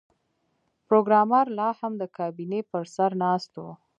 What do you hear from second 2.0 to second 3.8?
کابینې پر سر ناست و